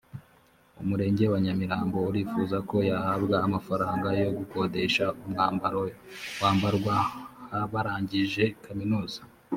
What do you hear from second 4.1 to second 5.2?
yo gukodesha